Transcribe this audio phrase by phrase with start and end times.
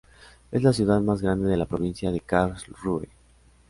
[0.51, 3.07] Es la ciudad más grande de la Provincia de Karlsruhe.